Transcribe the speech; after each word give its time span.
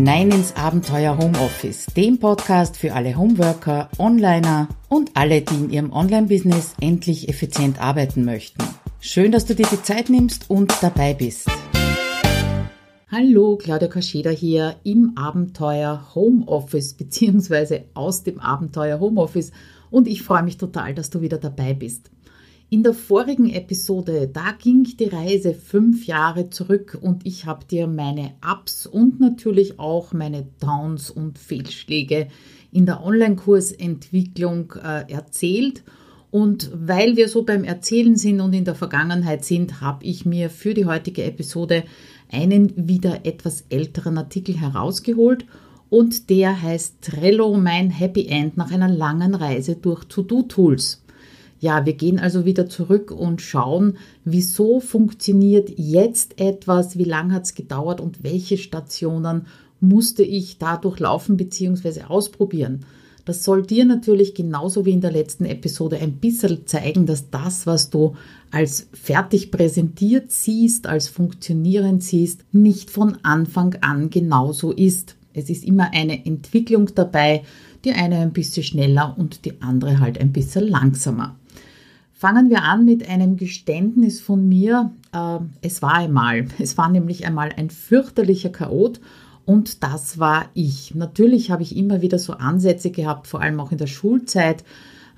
hinein 0.00 0.30
ins 0.30 0.56
Abenteuer 0.56 1.18
Homeoffice, 1.18 1.84
dem 1.94 2.18
Podcast 2.18 2.78
für 2.78 2.94
alle 2.94 3.18
Homeworker, 3.18 3.90
Onliner 3.98 4.68
und 4.88 5.10
alle, 5.14 5.42
die 5.42 5.54
in 5.56 5.68
ihrem 5.68 5.92
Online-Business 5.92 6.72
endlich 6.80 7.28
effizient 7.28 7.78
arbeiten 7.82 8.24
möchten. 8.24 8.64
Schön, 9.00 9.30
dass 9.30 9.44
du 9.44 9.54
dir 9.54 9.66
die 9.70 9.82
Zeit 9.82 10.08
nimmst 10.08 10.48
und 10.48 10.72
dabei 10.80 11.12
bist. 11.12 11.50
Hallo, 13.12 13.58
Claudia 13.58 13.88
Kascheda 13.88 14.30
hier 14.30 14.76
im 14.84 15.18
Abenteuer 15.18 16.14
Homeoffice 16.14 16.94
beziehungsweise 16.94 17.84
aus 17.92 18.22
dem 18.22 18.40
Abenteuer 18.40 19.00
Homeoffice 19.00 19.52
und 19.90 20.08
ich 20.08 20.22
freue 20.22 20.44
mich 20.44 20.56
total, 20.56 20.94
dass 20.94 21.10
du 21.10 21.20
wieder 21.20 21.36
dabei 21.36 21.74
bist. 21.74 22.10
In 22.72 22.84
der 22.84 22.94
vorigen 22.94 23.50
Episode, 23.50 24.30
da 24.32 24.52
ging 24.52 24.84
die 24.84 25.08
Reise 25.08 25.54
fünf 25.54 26.06
Jahre 26.06 26.50
zurück 26.50 26.96
und 27.00 27.26
ich 27.26 27.44
habe 27.44 27.64
dir 27.64 27.88
meine 27.88 28.34
Ups 28.48 28.86
und 28.86 29.18
natürlich 29.18 29.80
auch 29.80 30.12
meine 30.12 30.46
Downs 30.60 31.10
und 31.10 31.36
Fehlschläge 31.36 32.28
in 32.70 32.86
der 32.86 33.02
Online-Kursentwicklung 33.02 34.74
äh, 34.84 35.10
erzählt. 35.12 35.82
Und 36.30 36.70
weil 36.72 37.16
wir 37.16 37.28
so 37.28 37.42
beim 37.42 37.64
Erzählen 37.64 38.14
sind 38.14 38.40
und 38.40 38.52
in 38.52 38.64
der 38.64 38.76
Vergangenheit 38.76 39.44
sind, 39.44 39.80
habe 39.80 40.04
ich 40.04 40.24
mir 40.24 40.48
für 40.48 40.72
die 40.72 40.86
heutige 40.86 41.24
Episode 41.24 41.82
einen 42.30 42.86
wieder 42.88 43.26
etwas 43.26 43.64
älteren 43.68 44.16
Artikel 44.16 44.60
herausgeholt 44.60 45.44
und 45.88 46.30
der 46.30 46.62
heißt 46.62 47.02
Trello 47.02 47.52
mein 47.56 47.90
Happy 47.90 48.28
End 48.28 48.56
nach 48.56 48.70
einer 48.70 48.88
langen 48.88 49.34
Reise 49.34 49.74
durch 49.74 50.04
To-Do-Tools. 50.04 51.02
Ja, 51.60 51.84
wir 51.84 51.92
gehen 51.92 52.18
also 52.18 52.46
wieder 52.46 52.68
zurück 52.68 53.10
und 53.10 53.42
schauen, 53.42 53.98
wieso 54.24 54.80
funktioniert 54.80 55.70
jetzt 55.76 56.40
etwas, 56.40 56.96
wie 56.96 57.04
lange 57.04 57.34
hat 57.34 57.44
es 57.44 57.54
gedauert 57.54 58.00
und 58.00 58.24
welche 58.24 58.56
Stationen 58.56 59.46
musste 59.78 60.22
ich 60.22 60.56
dadurch 60.56 60.98
laufen 60.98 61.36
bzw. 61.36 62.04
ausprobieren. 62.08 62.86
Das 63.26 63.44
soll 63.44 63.62
dir 63.62 63.84
natürlich 63.84 64.34
genauso 64.34 64.86
wie 64.86 64.92
in 64.92 65.02
der 65.02 65.12
letzten 65.12 65.44
Episode 65.44 65.98
ein 65.98 66.14
bisschen 66.14 66.66
zeigen, 66.66 67.04
dass 67.04 67.28
das, 67.28 67.66
was 67.66 67.90
du 67.90 68.16
als 68.50 68.88
fertig 68.94 69.50
präsentiert 69.50 70.32
siehst, 70.32 70.86
als 70.86 71.08
funktionierend 71.08 72.02
siehst, 72.02 72.42
nicht 72.52 72.90
von 72.90 73.18
Anfang 73.22 73.76
an 73.82 74.08
genauso 74.08 74.72
ist. 74.72 75.16
Es 75.34 75.50
ist 75.50 75.64
immer 75.64 75.90
eine 75.92 76.24
Entwicklung 76.24 76.90
dabei, 76.94 77.44
die 77.84 77.92
eine 77.92 78.18
ein 78.18 78.32
bisschen 78.32 78.62
schneller 78.62 79.14
und 79.18 79.44
die 79.44 79.60
andere 79.60 80.00
halt 80.00 80.18
ein 80.18 80.32
bisschen 80.32 80.66
langsamer. 80.66 81.36
Fangen 82.20 82.50
wir 82.50 82.64
an 82.64 82.84
mit 82.84 83.08
einem 83.08 83.38
Geständnis 83.38 84.20
von 84.20 84.46
mir. 84.46 84.90
Äh, 85.10 85.38
es 85.62 85.80
war 85.80 85.94
einmal, 85.94 86.48
es 86.58 86.76
war 86.76 86.90
nämlich 86.90 87.26
einmal 87.26 87.48
ein 87.56 87.70
fürchterlicher 87.70 88.50
Chaot 88.50 89.00
und 89.46 89.82
das 89.82 90.18
war 90.18 90.44
ich. 90.52 90.94
Natürlich 90.94 91.50
habe 91.50 91.62
ich 91.62 91.74
immer 91.74 92.02
wieder 92.02 92.18
so 92.18 92.34
Ansätze 92.34 92.90
gehabt, 92.90 93.26
vor 93.26 93.40
allem 93.40 93.58
auch 93.58 93.72
in 93.72 93.78
der 93.78 93.86
Schulzeit, 93.86 94.64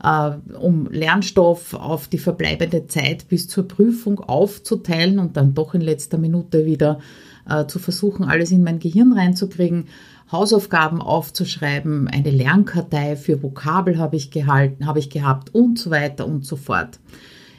äh, 0.01 0.31
um 0.61 0.87
Lernstoff 0.93 1.75
auf 1.75 2.07
die 2.07 2.19
verbleibende 2.19 2.87
Zeit 2.87 3.27
bis 3.27 3.49
zur 3.49 3.67
Prüfung 3.67 4.21
aufzuteilen 4.21 5.19
und 5.19 5.37
dann 5.37 5.55
doch 5.55 5.75
in 5.75 5.81
letzter 5.81 6.19
Minute 6.19 6.67
wieder 6.67 7.01
äh, 7.49 7.67
zu 7.67 7.81
versuchen, 7.81 8.27
alles 8.27 8.53
in 8.53 8.63
mein 8.63 8.79
Gehirn 8.79 9.13
reinzukriegen. 9.13 9.87
Hausaufgaben 10.33 11.01
aufzuschreiben, 11.01 12.09
eine 12.09 12.31
Lernkartei 12.31 13.17
für 13.17 13.43
Vokabel 13.43 13.99
habe 13.99 14.17
ich 14.17 14.31
gehalten, 14.31 14.87
habe 14.87 14.99
ich 14.99 15.11
gehabt 15.11 15.55
und 15.55 15.79
so 15.79 15.91
weiter 15.91 16.27
und 16.27 16.45
so 16.47 16.57
fort. 16.57 16.99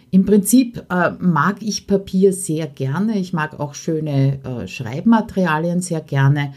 Im 0.10 0.26
Prinzip 0.26 0.84
äh, 0.90 1.12
mag 1.20 1.58
ich 1.62 1.88
Papier 1.88 2.34
sehr 2.34 2.68
gerne. 2.68 3.18
Ich 3.18 3.34
mag 3.34 3.60
auch 3.60 3.74
schöne 3.74 4.44
äh, 4.44 4.68
Schreibmaterialien 4.68 5.82
sehr 5.82 6.02
gerne. 6.02 6.54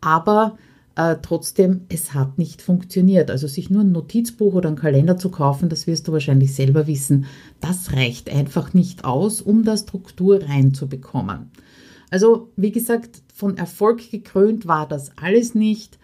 Aber 0.00 0.56
äh, 0.96 1.16
trotzdem, 1.20 1.82
es 1.88 2.14
hat 2.14 2.38
nicht 2.38 2.62
funktioniert. 2.62 3.30
Also 3.30 3.46
sich 3.46 3.68
nur 3.68 3.82
ein 3.82 3.92
Notizbuch 3.92 4.54
oder 4.54 4.68
einen 4.68 4.78
Kalender 4.78 5.18
zu 5.18 5.30
kaufen, 5.30 5.68
das 5.68 5.86
wirst 5.86 6.08
du 6.08 6.12
wahrscheinlich 6.12 6.54
selber 6.54 6.86
wissen, 6.86 7.26
das 7.60 7.92
reicht 7.92 8.30
einfach 8.30 8.74
nicht 8.74 9.04
aus, 9.04 9.40
um 9.40 9.64
da 9.64 9.76
Struktur 9.76 10.42
reinzubekommen. 10.42 11.50
Also 12.14 12.52
wie 12.54 12.70
gesagt, 12.70 13.22
von 13.34 13.56
Erfolg 13.56 14.08
gekrönt 14.08 14.68
war 14.68 14.86
das 14.86 15.10
alles 15.18 15.56
nicht. 15.56 15.98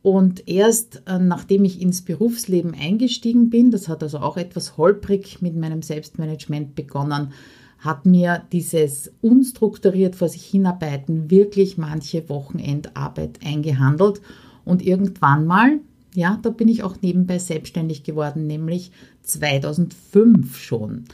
Und 0.00 0.46
erst 0.48 1.02
äh, 1.08 1.18
nachdem 1.18 1.64
ich 1.64 1.82
ins 1.82 2.02
Berufsleben 2.02 2.72
eingestiegen 2.72 3.50
bin, 3.50 3.72
das 3.72 3.88
hat 3.88 4.04
also 4.04 4.18
auch 4.18 4.36
etwas 4.36 4.76
holprig 4.76 5.42
mit 5.42 5.56
meinem 5.56 5.82
Selbstmanagement 5.82 6.76
begonnen, 6.76 7.32
hat 7.80 8.06
mir 8.06 8.44
dieses 8.52 9.12
unstrukturiert 9.22 10.14
vor 10.14 10.28
sich 10.28 10.44
hinarbeiten 10.44 11.32
wirklich 11.32 11.78
manche 11.78 12.28
Wochenendarbeit 12.28 13.40
eingehandelt. 13.44 14.20
Und 14.64 14.86
irgendwann 14.86 15.46
mal, 15.46 15.80
ja, 16.14 16.38
da 16.42 16.50
bin 16.50 16.68
ich 16.68 16.84
auch 16.84 17.02
nebenbei 17.02 17.40
selbstständig 17.40 18.04
geworden, 18.04 18.46
nämlich 18.46 18.92
2005 19.24 20.58
schon. 20.58 21.06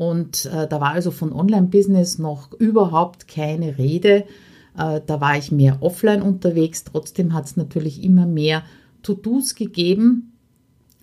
Und 0.00 0.46
äh, 0.46 0.66
da 0.66 0.80
war 0.80 0.92
also 0.92 1.10
von 1.10 1.30
Online-Business 1.30 2.18
noch 2.18 2.54
überhaupt 2.54 3.28
keine 3.28 3.76
Rede. 3.76 4.24
Äh, 4.74 5.02
da 5.06 5.20
war 5.20 5.36
ich 5.36 5.52
mehr 5.52 5.82
offline 5.82 6.22
unterwegs. 6.22 6.84
Trotzdem 6.84 7.34
hat 7.34 7.44
es 7.44 7.58
natürlich 7.58 8.02
immer 8.02 8.24
mehr 8.24 8.62
To-Dos 9.02 9.56
gegeben. 9.56 10.32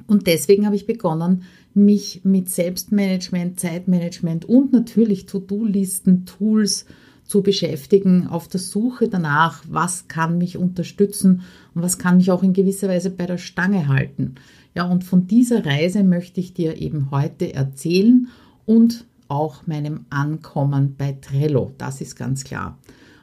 Und 0.08 0.26
deswegen 0.26 0.66
habe 0.66 0.76
ich 0.76 0.88
begonnen, 0.88 1.44
mich 1.76 2.22
mit 2.24 2.50
Selbstmanagement, 2.50 3.60
Zeitmanagement 3.60 4.46
und 4.46 4.74
natürlich 4.74 5.28
To-Do-Listen, 5.28 6.26
Tools 6.26 6.88
zu 7.24 7.44
beschäftigen, 7.44 8.26
auf 8.26 8.48
der 8.48 8.60
Suche 8.60 9.10
danach, 9.10 9.64
was 9.70 10.08
kann 10.08 10.40
mich 10.40 10.58
unterstützen 10.58 11.42
und 11.76 11.84
was 11.84 12.00
kann 12.00 12.18
mich 12.18 12.32
auch 12.32 12.42
in 12.42 12.54
gewisser 12.54 12.88
Weise 12.88 13.12
bei 13.12 13.28
der 13.28 13.38
Stange 13.38 13.90
halten. 13.90 14.34
Ja, 14.74 14.90
und 14.90 15.04
von 15.04 15.28
dieser 15.28 15.68
Reise 15.68 16.04
möchte 16.04 16.40
ich 16.40 16.56
dir 16.56 16.82
eben 16.82 17.12
heute 17.12 17.54
erzählen 17.54 18.28
und 18.68 19.06
auch 19.28 19.66
meinem 19.66 20.06
Ankommen 20.12 20.94
bei 20.96 21.18
Trello. 21.20 21.72
Das 21.80 22.00
ist 22.02 22.16
ganz 22.16 22.44
klar. 22.44 22.78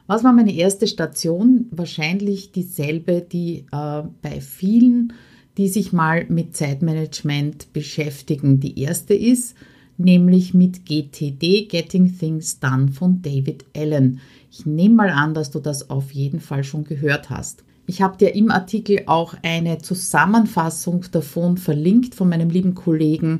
Was 0.07 0.23
war 0.23 0.33
meine 0.33 0.53
erste 0.53 0.85
Station? 0.85 1.67
Wahrscheinlich 1.71 2.51
dieselbe, 2.51 3.21
die 3.21 3.65
äh, 3.71 4.03
bei 4.21 4.41
vielen, 4.41 5.13
die 5.57 5.69
sich 5.69 5.93
mal 5.93 6.25
mit 6.27 6.55
Zeitmanagement 6.55 7.71
beschäftigen, 7.71 8.59
die 8.59 8.79
erste 8.79 9.13
ist, 9.13 9.55
nämlich 9.97 10.53
mit 10.53 10.85
GTD, 10.85 11.67
Getting 11.67 12.17
Things 12.17 12.59
Done 12.59 12.89
von 12.89 13.21
David 13.21 13.65
Allen. 13.75 14.19
Ich 14.51 14.65
nehme 14.65 14.95
mal 14.95 15.09
an, 15.09 15.33
dass 15.33 15.49
du 15.51 15.59
das 15.59 15.89
auf 15.89 16.11
jeden 16.11 16.39
Fall 16.39 16.63
schon 16.63 16.83
gehört 16.83 17.29
hast. 17.29 17.63
Ich 17.87 18.01
habe 18.01 18.17
dir 18.17 18.35
im 18.35 18.51
Artikel 18.51 19.03
auch 19.05 19.35
eine 19.43 19.77
Zusammenfassung 19.77 21.05
davon 21.11 21.57
verlinkt 21.57 22.15
von 22.15 22.29
meinem 22.29 22.49
lieben 22.49 22.75
Kollegen 22.75 23.39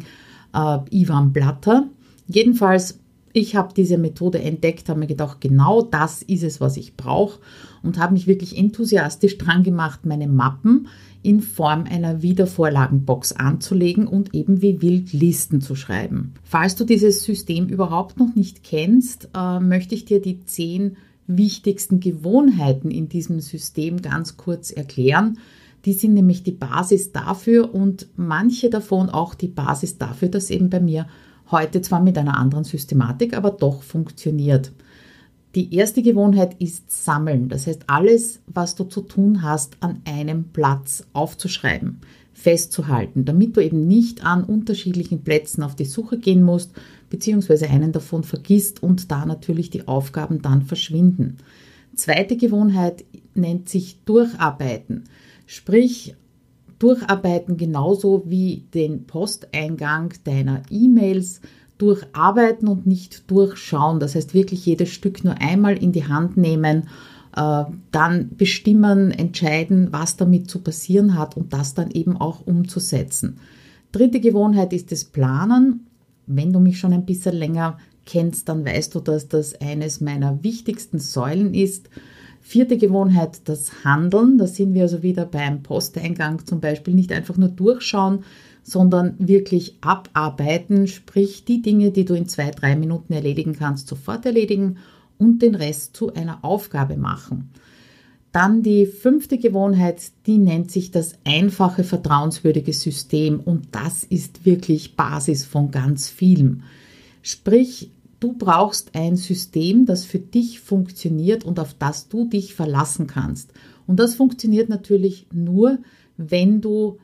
äh, 0.53 0.79
Ivan 0.91 1.33
Blatter. 1.33 1.87
Jedenfalls, 2.27 2.99
ich 3.33 3.55
habe 3.55 3.73
diese 3.75 3.97
Methode 3.97 4.41
entdeckt, 4.41 4.87
habe 4.89 5.01
mir 5.01 5.07
gedacht, 5.07 5.41
genau 5.41 5.81
das 5.81 6.21
ist 6.21 6.43
es, 6.43 6.61
was 6.61 6.77
ich 6.77 6.95
brauche 6.95 7.39
und 7.83 7.99
habe 7.99 8.13
mich 8.13 8.27
wirklich 8.27 8.57
enthusiastisch 8.57 9.37
dran 9.37 9.63
gemacht, 9.63 10.05
meine 10.05 10.27
Mappen 10.27 10.87
in 11.21 11.41
Form 11.41 11.85
einer 11.89 12.21
Wiedervorlagenbox 12.21 13.33
anzulegen 13.33 14.07
und 14.07 14.35
eben 14.35 14.61
wie 14.61 14.81
wild 14.81 15.11
Listen 15.11 15.59
zu 15.59 15.75
schreiben. 15.75 16.33
Falls 16.43 16.75
du 16.75 16.85
dieses 16.85 17.23
System 17.23 17.67
überhaupt 17.67 18.19
noch 18.19 18.35
nicht 18.35 18.63
kennst, 18.63 19.29
äh, 19.35 19.59
möchte 19.59 19.95
ich 19.95 20.05
dir 20.05 20.21
die 20.21 20.45
zehn 20.45 20.97
wichtigsten 21.27 21.99
Gewohnheiten 21.99 22.91
in 22.91 23.09
diesem 23.09 23.39
System 23.39 24.01
ganz 24.01 24.37
kurz 24.37 24.71
erklären. 24.71 25.39
Die 25.85 25.93
sind 25.93 26.13
nämlich 26.13 26.43
die 26.43 26.51
Basis 26.51 27.11
dafür 27.11 27.73
und 27.73 28.07
manche 28.15 28.69
davon 28.69 29.09
auch 29.09 29.33
die 29.33 29.47
Basis 29.47 29.97
dafür, 29.97 30.29
dass 30.29 30.49
eben 30.49 30.69
bei 30.69 30.79
mir 30.79 31.07
heute 31.51 31.81
zwar 31.81 32.01
mit 32.01 32.17
einer 32.17 32.37
anderen 32.37 32.63
Systematik, 32.63 33.35
aber 33.35 33.51
doch 33.51 33.83
funktioniert. 33.83 34.71
Die 35.55 35.73
erste 35.73 36.01
Gewohnheit 36.01 36.55
ist 36.59 36.91
Sammeln. 36.91 37.47
Das 37.47 37.65
heißt, 37.65 37.83
alles, 37.87 38.41
was 38.47 38.75
du 38.75 38.83
zu 38.83 39.01
tun 39.01 39.41
hast, 39.41 39.77
an 39.79 40.01
einem 40.03 40.49
Platz 40.51 41.05
aufzuschreiben, 41.13 42.01
festzuhalten, 42.33 43.23
damit 43.23 43.55
du 43.55 43.61
eben 43.61 43.87
nicht 43.87 44.25
an 44.25 44.43
unterschiedlichen 44.43 45.23
Plätzen 45.23 45.63
auf 45.63 45.75
die 45.75 45.85
Suche 45.85 46.19
gehen 46.19 46.43
musst, 46.43 46.73
beziehungsweise 47.09 47.69
einen 47.69 47.93
davon 47.93 48.23
vergisst 48.23 48.83
und 48.83 49.09
da 49.11 49.25
natürlich 49.25 49.69
die 49.69 49.87
Aufgaben 49.87 50.41
dann 50.41 50.61
verschwinden. 50.61 51.37
Zweite 51.95 52.35
Gewohnheit 52.35 53.05
nennt 53.33 53.69
sich 53.69 54.03
Durcharbeiten. 54.03 55.05
Sprich, 55.45 56.15
durcharbeiten, 56.79 57.57
genauso 57.57 58.23
wie 58.25 58.65
den 58.73 59.05
Posteingang 59.05 60.13
deiner 60.23 60.61
E-Mails 60.69 61.41
durcharbeiten 61.77 62.67
und 62.67 62.85
nicht 62.85 63.29
durchschauen. 63.29 63.99
Das 63.99 64.15
heißt 64.15 64.33
wirklich 64.33 64.65
jedes 64.65 64.89
Stück 64.89 65.23
nur 65.23 65.35
einmal 65.41 65.77
in 65.77 65.91
die 65.91 66.07
Hand 66.07 66.37
nehmen, 66.37 66.87
äh, 67.35 67.63
dann 67.91 68.29
bestimmen, 68.37 69.11
entscheiden, 69.11 69.89
was 69.91 70.17
damit 70.17 70.49
zu 70.49 70.59
passieren 70.59 71.17
hat 71.17 71.35
und 71.35 71.53
das 71.53 71.73
dann 71.73 71.91
eben 71.91 72.17
auch 72.17 72.45
umzusetzen. 72.45 73.39
Dritte 73.91 74.19
Gewohnheit 74.19 74.73
ist 74.73 74.91
das 74.91 75.05
Planen. 75.05 75.87
Wenn 76.27 76.53
du 76.53 76.59
mich 76.59 76.79
schon 76.79 76.93
ein 76.93 77.05
bisschen 77.05 77.35
länger 77.35 77.77
kennst, 78.05 78.49
dann 78.49 78.65
weißt 78.65 78.95
du, 78.95 78.99
dass 78.99 79.27
das 79.27 79.59
eines 79.59 80.01
meiner 80.01 80.43
wichtigsten 80.43 80.99
Säulen 80.99 81.53
ist 81.53 81.89
Vierte 82.47 82.77
Gewohnheit, 82.77 83.49
das 83.49 83.83
Handeln. 83.83 84.37
Da 84.37 84.45
sind 84.45 84.75
wir 84.75 84.83
also 84.83 85.01
wieder 85.01 85.25
beim 85.25 85.63
Posteingang 85.63 86.45
zum 86.45 86.59
Beispiel. 86.59 86.93
Nicht 86.93 87.11
einfach 87.11 87.37
nur 87.37 87.49
durchschauen, 87.49 88.19
sondern 88.61 89.15
wirklich 89.17 89.79
abarbeiten, 89.81 90.85
sprich 90.85 91.45
die 91.45 91.63
Dinge, 91.63 91.89
die 91.89 92.05
du 92.05 92.13
in 92.13 92.27
zwei, 92.27 92.51
drei 92.51 92.75
Minuten 92.75 93.13
erledigen 93.13 93.53
kannst, 93.53 93.87
sofort 93.87 94.27
erledigen 94.27 94.77
und 95.17 95.41
den 95.41 95.55
Rest 95.55 95.97
zu 95.97 96.13
einer 96.13 96.45
Aufgabe 96.45 96.97
machen. 96.97 97.49
Dann 98.31 98.61
die 98.61 98.85
fünfte 98.85 99.39
Gewohnheit, 99.39 100.03
die 100.27 100.37
nennt 100.37 100.69
sich 100.69 100.91
das 100.91 101.15
einfache, 101.23 101.83
vertrauenswürdige 101.83 102.73
System 102.73 103.39
und 103.39 103.69
das 103.71 104.03
ist 104.03 104.45
wirklich 104.45 104.95
Basis 104.95 105.45
von 105.45 105.71
ganz 105.71 106.09
vielem. 106.09 106.61
Sprich, 107.23 107.89
du 108.19 108.33
brauchst 108.33 108.95
ein 108.95 109.15
System, 109.15 109.85
das 109.85 110.05
für 110.05 110.19
dich 110.19 110.59
funktioniert 110.59 111.43
und 111.43 111.59
auf 111.59 111.73
das 111.73 112.07
du 112.07 112.27
dich 112.27 112.53
verlassen 112.55 113.07
kannst. 113.07 113.51
Und 113.87 113.99
das 113.99 114.15
funktioniert 114.15 114.69
natürlich 114.69 115.27
nur, 115.31 115.79
wenn 116.17 116.61
du 116.61 116.97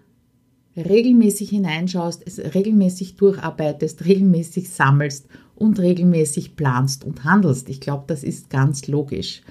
regelmäßig 0.75 1.49
hineinschaust, 1.49 2.23
es 2.25 2.39
regelmäßig 2.39 3.17
durcharbeitest, 3.17 4.05
regelmäßig 4.05 4.69
sammelst 4.69 5.27
und 5.55 5.79
regelmäßig 5.79 6.55
planst 6.55 7.03
und 7.03 7.23
handelst. 7.23 7.69
Ich 7.69 7.81
glaube, 7.81 8.05
das 8.07 8.23
ist 8.23 8.49
ganz 8.49 8.87
logisch. 8.87 9.41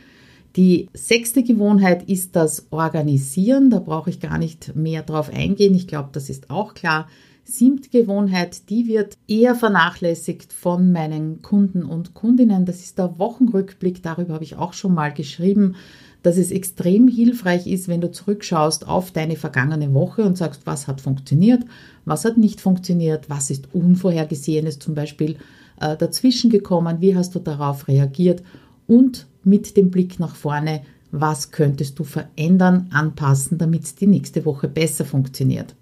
Die 0.56 0.88
sechste 0.94 1.44
Gewohnheit 1.44 2.08
ist 2.08 2.34
das 2.34 2.66
Organisieren. 2.70 3.70
Da 3.70 3.78
brauche 3.78 4.10
ich 4.10 4.18
gar 4.18 4.38
nicht 4.38 4.74
mehr 4.74 5.02
drauf 5.02 5.30
eingehen. 5.32 5.74
Ich 5.74 5.86
glaube, 5.86 6.08
das 6.12 6.28
ist 6.28 6.50
auch 6.50 6.74
klar. 6.74 7.06
Siebte 7.50 7.90
Gewohnheit, 7.90 8.70
die 8.70 8.86
wird 8.86 9.18
eher 9.28 9.54
vernachlässigt 9.54 10.52
von 10.52 10.92
meinen 10.92 11.42
Kunden 11.42 11.82
und 11.82 12.14
Kundinnen. 12.14 12.64
Das 12.64 12.80
ist 12.80 12.98
der 12.98 13.18
Wochenrückblick. 13.18 14.02
Darüber 14.02 14.34
habe 14.34 14.44
ich 14.44 14.56
auch 14.56 14.72
schon 14.72 14.94
mal 14.94 15.12
geschrieben 15.12 15.74
dass 16.22 16.36
es 16.36 16.50
extrem 16.50 17.08
hilfreich 17.08 17.66
ist, 17.66 17.88
wenn 17.88 18.00
du 18.00 18.10
zurückschaust 18.10 18.86
auf 18.86 19.10
deine 19.10 19.36
vergangene 19.36 19.94
Woche 19.94 20.22
und 20.22 20.36
sagst, 20.36 20.66
was 20.66 20.86
hat 20.86 21.00
funktioniert, 21.00 21.64
was 22.04 22.24
hat 22.24 22.36
nicht 22.36 22.60
funktioniert, 22.60 23.30
was 23.30 23.50
ist 23.50 23.74
Unvorhergesehenes 23.74 24.78
zum 24.78 24.94
Beispiel 24.94 25.36
äh, 25.80 25.96
dazwischen 25.96 26.50
gekommen, 26.50 27.00
wie 27.00 27.16
hast 27.16 27.34
du 27.34 27.38
darauf 27.38 27.88
reagiert 27.88 28.42
und 28.86 29.26
mit 29.44 29.76
dem 29.76 29.90
Blick 29.90 30.20
nach 30.20 30.34
vorne, 30.34 30.82
was 31.10 31.50
könntest 31.50 31.98
du 31.98 32.04
verändern, 32.04 32.88
anpassen, 32.92 33.58
damit 33.58 34.00
die 34.00 34.06
nächste 34.06 34.44
Woche 34.44 34.68
besser 34.68 35.04
funktioniert. 35.04 35.74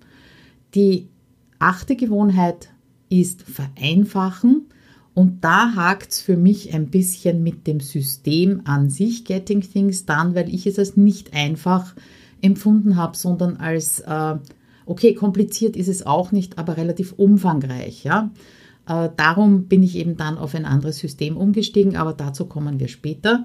Die 0.75 1.09
achte 1.58 1.96
Gewohnheit 1.96 2.69
ist 3.08 3.43
vereinfachen. 3.43 4.66
Und 5.14 5.43
da 5.43 5.75
hakt 5.75 6.12
es 6.12 6.20
für 6.20 6.37
mich 6.37 6.75
ein 6.75 6.90
bisschen 6.90 7.43
mit 7.43 7.66
dem 7.66 7.81
System 7.81 8.60
an 8.64 8.88
sich, 8.88 9.25
Getting 9.25 9.62
Things 9.62 10.06
Done, 10.06 10.37
weil 10.37 10.52
ich 10.52 10.66
es 10.66 10.78
als 10.78 10.96
nicht 10.96 11.34
einfach 11.34 11.94
empfunden 12.40 12.94
habe, 12.96 13.16
sondern 13.16 13.56
als, 13.56 13.99
äh, 14.00 14.37
okay, 14.87 15.14
kompliziert 15.14 15.75
ist 15.75 15.88
es 15.88 16.06
auch 16.06 16.31
nicht, 16.31 16.56
aber 16.56 16.76
relativ 16.76 17.14
umfangreich. 17.14 18.05
Ja? 18.05 18.31
Äh, 18.87 19.08
darum 19.16 19.64
bin 19.64 19.82
ich 19.82 19.96
eben 19.96 20.16
dann 20.16 20.38
auf 20.38 20.55
ein 20.55 20.64
anderes 20.64 20.99
System 20.99 21.37
umgestiegen, 21.37 21.96
aber 21.96 22.12
dazu 22.12 22.46
kommen 22.46 22.78
wir 22.78 22.88
später. 22.88 23.44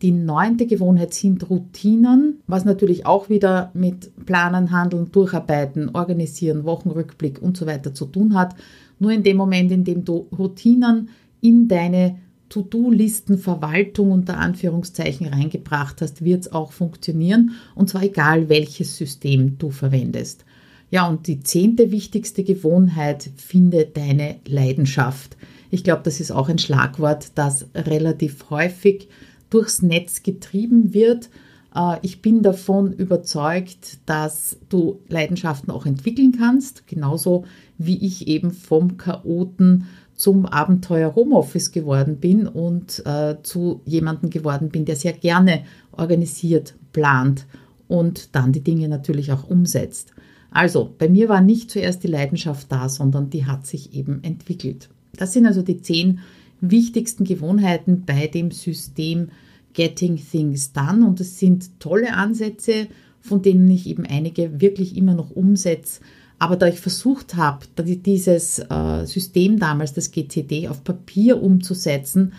Die 0.00 0.12
neunte 0.12 0.66
Gewohnheit 0.66 1.12
sind 1.12 1.50
Routinen, 1.50 2.40
was 2.46 2.64
natürlich 2.64 3.04
auch 3.04 3.28
wieder 3.28 3.72
mit 3.74 4.12
Planen, 4.26 4.70
Handeln, 4.70 5.10
Durcharbeiten, 5.10 5.88
Organisieren, 5.88 6.64
Wochenrückblick 6.64 7.42
und 7.42 7.56
so 7.56 7.66
weiter 7.66 7.92
zu 7.92 8.06
tun 8.06 8.34
hat. 8.34 8.54
Nur 9.00 9.10
in 9.10 9.24
dem 9.24 9.36
Moment, 9.36 9.72
in 9.72 9.82
dem 9.82 10.04
du 10.04 10.28
Routinen 10.36 11.08
in 11.40 11.66
deine 11.66 12.18
To-Do-Listen-Verwaltung 12.48 14.12
unter 14.12 14.38
Anführungszeichen 14.38 15.26
reingebracht 15.26 16.00
hast, 16.00 16.24
wird 16.24 16.42
es 16.42 16.52
auch 16.52 16.72
funktionieren. 16.72 17.52
Und 17.74 17.90
zwar 17.90 18.04
egal, 18.04 18.48
welches 18.48 18.96
System 18.96 19.58
du 19.58 19.70
verwendest. 19.70 20.44
Ja, 20.90 21.06
und 21.08 21.26
die 21.26 21.40
zehnte 21.40 21.90
wichtigste 21.90 22.44
Gewohnheit, 22.44 23.30
finde 23.36 23.84
deine 23.84 24.36
Leidenschaft. 24.46 25.36
Ich 25.70 25.84
glaube, 25.84 26.02
das 26.04 26.20
ist 26.20 26.30
auch 26.30 26.48
ein 26.48 26.58
Schlagwort, 26.58 27.32
das 27.34 27.66
relativ 27.74 28.48
häufig 28.48 29.08
durchs 29.50 29.82
Netz 29.82 30.22
getrieben 30.22 30.94
wird. 30.94 31.30
Äh, 31.74 31.98
ich 32.02 32.22
bin 32.22 32.42
davon 32.42 32.92
überzeugt, 32.92 33.98
dass 34.06 34.58
du 34.68 35.00
Leidenschaften 35.08 35.70
auch 35.70 35.86
entwickeln 35.86 36.32
kannst, 36.36 36.86
genauso 36.86 37.44
wie 37.78 38.04
ich 38.04 38.28
eben 38.28 38.50
vom 38.50 38.96
Chaoten 38.96 39.86
zum 40.14 40.46
Abenteuer 40.46 41.14
Homeoffice 41.14 41.70
geworden 41.70 42.16
bin 42.16 42.48
und 42.48 43.06
äh, 43.06 43.36
zu 43.42 43.80
jemandem 43.84 44.30
geworden 44.30 44.68
bin, 44.68 44.84
der 44.84 44.96
sehr 44.96 45.12
gerne 45.12 45.62
organisiert, 45.92 46.74
plant 46.92 47.46
und 47.86 48.34
dann 48.34 48.52
die 48.52 48.64
Dinge 48.64 48.88
natürlich 48.88 49.30
auch 49.30 49.48
umsetzt. 49.48 50.12
Also, 50.50 50.94
bei 50.98 51.08
mir 51.08 51.28
war 51.28 51.40
nicht 51.40 51.70
zuerst 51.70 52.02
die 52.02 52.08
Leidenschaft 52.08 52.72
da, 52.72 52.88
sondern 52.88 53.30
die 53.30 53.46
hat 53.46 53.66
sich 53.66 53.94
eben 53.94 54.24
entwickelt. 54.24 54.88
Das 55.14 55.32
sind 55.32 55.46
also 55.46 55.62
die 55.62 55.80
zehn 55.80 56.20
wichtigsten 56.60 57.24
Gewohnheiten 57.24 58.04
bei 58.06 58.26
dem 58.26 58.50
System 58.50 59.28
Getting 59.72 60.16
Things 60.16 60.72
Done 60.72 61.06
und 61.06 61.20
es 61.20 61.38
sind 61.38 61.78
tolle 61.80 62.14
Ansätze, 62.14 62.88
von 63.20 63.42
denen 63.42 63.70
ich 63.70 63.86
eben 63.86 64.04
einige 64.06 64.60
wirklich 64.60 64.96
immer 64.96 65.14
noch 65.14 65.30
umsetze. 65.30 66.00
Aber 66.38 66.56
da 66.56 66.66
ich 66.66 66.80
versucht 66.80 67.34
habe, 67.34 67.66
dieses 67.76 68.60
äh, 68.60 69.04
System 69.06 69.58
damals, 69.58 69.92
das 69.92 70.12
GCD, 70.12 70.68
auf 70.68 70.84
Papier 70.84 71.42
umzusetzen, 71.42 72.32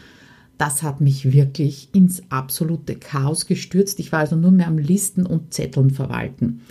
das 0.58 0.84
hat 0.84 1.00
mich 1.00 1.32
wirklich 1.32 1.90
ins 1.94 2.22
absolute 2.30 2.96
Chaos 2.96 3.46
gestürzt. 3.46 4.00
Ich 4.00 4.12
war 4.12 4.20
also 4.20 4.36
nur 4.36 4.52
mehr 4.52 4.68
am 4.68 4.78
Listen 4.78 5.26
und 5.26 5.54
Zetteln 5.54 5.90
verwalten. 5.90 6.62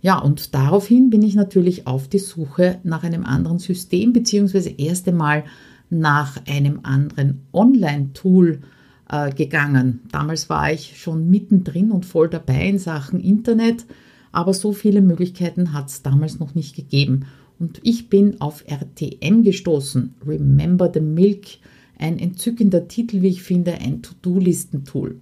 Ja, 0.00 0.18
und 0.18 0.54
daraufhin 0.54 1.10
bin 1.10 1.22
ich 1.22 1.34
natürlich 1.34 1.86
auf 1.86 2.08
die 2.08 2.18
Suche 2.18 2.78
nach 2.84 3.02
einem 3.02 3.24
anderen 3.24 3.58
System, 3.58 4.12
beziehungsweise 4.12 4.70
erst 4.70 5.08
einmal 5.08 5.44
nach 5.90 6.40
einem 6.46 6.80
anderen 6.82 7.46
Online-Tool 7.52 8.60
äh, 9.10 9.32
gegangen. 9.32 10.00
Damals 10.12 10.48
war 10.50 10.72
ich 10.72 11.00
schon 11.00 11.30
mittendrin 11.30 11.90
und 11.90 12.06
voll 12.06 12.28
dabei 12.28 12.68
in 12.68 12.78
Sachen 12.78 13.20
Internet 13.20 13.86
aber 14.32 14.54
so 14.54 14.72
viele 14.72 15.00
Möglichkeiten 15.00 15.72
hat 15.72 15.88
es 15.88 16.02
damals 16.02 16.38
noch 16.38 16.54
nicht 16.54 16.76
gegeben. 16.76 17.26
Und 17.58 17.80
ich 17.82 18.08
bin 18.08 18.40
auf 18.40 18.64
RTM 18.66 19.42
gestoßen, 19.42 20.14
Remember 20.26 20.90
the 20.92 21.00
Milk, 21.00 21.46
ein 21.98 22.18
entzückender 22.18 22.86
Titel, 22.86 23.22
wie 23.22 23.28
ich 23.28 23.42
finde, 23.42 23.74
ein 23.74 24.02
To-Do-Listentool. 24.02 25.18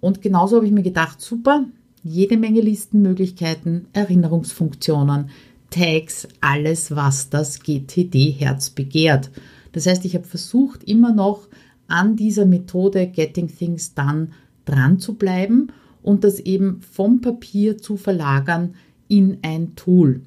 Und 0.00 0.20
genauso 0.20 0.56
habe 0.56 0.66
ich 0.66 0.72
mir 0.72 0.82
gedacht, 0.82 1.20
super, 1.20 1.64
jede 2.02 2.36
Menge 2.36 2.60
Listenmöglichkeiten, 2.60 3.86
Erinnerungsfunktionen, 3.92 5.30
Tags, 5.70 6.28
alles, 6.40 6.94
was 6.94 7.30
das 7.30 7.60
GTD-Herz 7.60 8.70
begehrt. 8.70 9.30
Das 9.72 9.86
heißt, 9.86 10.04
ich 10.04 10.14
habe 10.14 10.26
versucht, 10.26 10.84
immer 10.84 11.12
noch 11.12 11.48
an 11.86 12.16
dieser 12.16 12.46
Methode 12.46 13.06
Getting 13.06 13.48
Things 13.48 13.94
Done 13.94 14.28
dran 14.64 14.98
zu 14.98 15.14
bleiben 15.14 15.68
und 16.02 16.24
das 16.24 16.40
eben 16.40 16.80
vom 16.80 17.20
Papier 17.20 17.78
zu 17.78 17.96
verlagern 17.96 18.74
in 19.08 19.38
ein 19.42 19.74
Tool. 19.74 20.22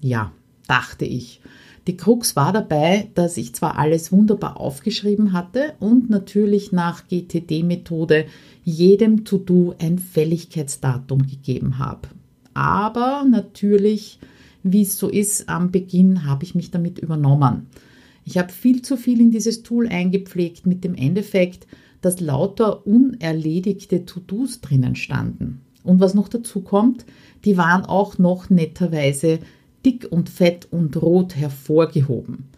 Ja, 0.00 0.32
dachte 0.66 1.04
ich. 1.04 1.40
Die 1.88 1.96
Krux 1.96 2.36
war 2.36 2.52
dabei, 2.52 3.10
dass 3.14 3.38
ich 3.38 3.54
zwar 3.54 3.78
alles 3.78 4.12
wunderbar 4.12 4.60
aufgeschrieben 4.60 5.32
hatte 5.32 5.72
und 5.80 6.10
natürlich 6.10 6.70
nach 6.70 7.08
GTD-Methode 7.08 8.26
jedem 8.62 9.24
To-Do 9.24 9.74
ein 9.78 9.98
Fälligkeitsdatum 9.98 11.26
gegeben 11.26 11.78
habe. 11.78 12.08
Aber 12.52 13.24
natürlich, 13.28 14.18
wie 14.62 14.82
es 14.82 14.98
so 14.98 15.08
ist, 15.08 15.48
am 15.48 15.70
Beginn 15.70 16.26
habe 16.26 16.44
ich 16.44 16.54
mich 16.54 16.70
damit 16.70 16.98
übernommen. 16.98 17.68
Ich 18.28 18.36
habe 18.36 18.52
viel 18.52 18.82
zu 18.82 18.98
viel 18.98 19.22
in 19.22 19.30
dieses 19.30 19.62
Tool 19.62 19.88
eingepflegt 19.88 20.66
mit 20.66 20.84
dem 20.84 20.94
Endeffekt, 20.94 21.66
dass 22.02 22.20
lauter 22.20 22.86
unerledigte 22.86 24.04
To-Dos 24.04 24.60
drinnen 24.60 24.96
standen. 24.96 25.62
Und 25.82 26.00
was 26.00 26.12
noch 26.12 26.28
dazu 26.28 26.60
kommt, 26.60 27.06
die 27.46 27.56
waren 27.56 27.86
auch 27.86 28.18
noch 28.18 28.50
netterweise 28.50 29.38
dick 29.82 30.06
und 30.10 30.28
fett 30.28 30.68
und 30.70 31.00
rot 31.00 31.36
hervorgehoben. 31.36 32.50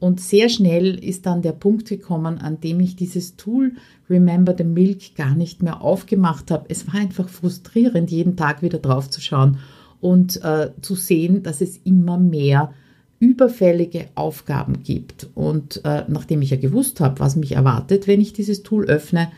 Und 0.00 0.18
sehr 0.18 0.48
schnell 0.48 0.94
ist 0.94 1.26
dann 1.26 1.42
der 1.42 1.52
Punkt 1.52 1.90
gekommen, 1.90 2.38
an 2.38 2.62
dem 2.62 2.80
ich 2.80 2.96
dieses 2.96 3.36
Tool 3.36 3.72
Remember 4.08 4.54
the 4.56 4.64
Milk 4.64 5.14
gar 5.14 5.34
nicht 5.34 5.62
mehr 5.62 5.82
aufgemacht 5.82 6.50
habe. 6.50 6.64
Es 6.70 6.86
war 6.86 6.94
einfach 6.94 7.28
frustrierend, 7.28 8.10
jeden 8.10 8.36
Tag 8.36 8.62
wieder 8.62 8.78
drauf 8.78 9.10
zu 9.10 9.20
schauen 9.20 9.58
und 10.00 10.42
äh, 10.42 10.70
zu 10.80 10.94
sehen, 10.94 11.42
dass 11.42 11.60
es 11.60 11.76
immer 11.84 12.16
mehr 12.16 12.72
überfällige 13.20 14.08
Aufgaben 14.14 14.82
gibt. 14.82 15.28
Und 15.34 15.84
äh, 15.84 16.04
nachdem 16.08 16.42
ich 16.42 16.50
ja 16.50 16.56
gewusst 16.56 17.00
habe, 17.00 17.20
was 17.20 17.36
mich 17.36 17.52
erwartet, 17.52 18.06
wenn 18.06 18.20
ich 18.20 18.32
dieses 18.32 18.62
Tool 18.62 18.86
öffne, 18.86 19.30